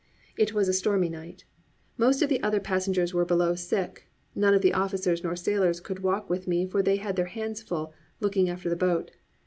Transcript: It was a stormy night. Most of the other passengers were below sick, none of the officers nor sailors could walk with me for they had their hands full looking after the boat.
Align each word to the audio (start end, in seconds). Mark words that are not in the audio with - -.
It 0.35 0.51
was 0.51 0.67
a 0.67 0.73
stormy 0.73 1.09
night. 1.09 1.45
Most 1.95 2.23
of 2.23 2.29
the 2.29 2.41
other 2.41 2.59
passengers 2.59 3.13
were 3.13 3.23
below 3.23 3.53
sick, 3.53 4.09
none 4.33 4.55
of 4.55 4.63
the 4.63 4.73
officers 4.73 5.23
nor 5.23 5.35
sailors 5.35 5.79
could 5.79 5.99
walk 5.99 6.27
with 6.27 6.47
me 6.47 6.65
for 6.65 6.81
they 6.81 6.95
had 6.95 7.17
their 7.17 7.25
hands 7.25 7.61
full 7.61 7.93
looking 8.19 8.49
after 8.49 8.67
the 8.67 8.75
boat. 8.75 9.11